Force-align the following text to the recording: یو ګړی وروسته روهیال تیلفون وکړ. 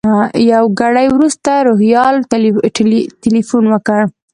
یو 0.51 0.63
ګړی 0.79 1.07
وروسته 1.11 1.51
روهیال 1.67 2.15
تیلفون 3.23 3.63
وکړ. 3.69 3.99